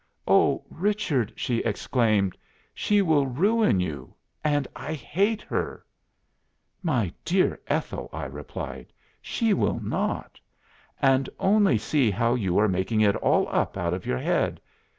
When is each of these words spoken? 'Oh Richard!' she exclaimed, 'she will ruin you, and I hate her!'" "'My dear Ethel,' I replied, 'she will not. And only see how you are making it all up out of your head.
'Oh 0.27 0.65
Richard!' 0.71 1.31
she 1.35 1.57
exclaimed, 1.59 2.35
'she 2.73 3.03
will 3.03 3.27
ruin 3.27 3.79
you, 3.79 4.15
and 4.43 4.67
I 4.75 4.93
hate 4.95 5.43
her!'" 5.43 5.85
"'My 6.81 7.13
dear 7.23 7.59
Ethel,' 7.67 8.09
I 8.11 8.25
replied, 8.25 8.93
'she 9.21 9.53
will 9.53 9.79
not. 9.79 10.39
And 11.03 11.29
only 11.39 11.77
see 11.77 12.09
how 12.09 12.33
you 12.33 12.57
are 12.57 12.67
making 12.67 13.01
it 13.01 13.15
all 13.17 13.47
up 13.51 13.77
out 13.77 13.93
of 13.93 14.07
your 14.07 14.17
head. 14.17 14.59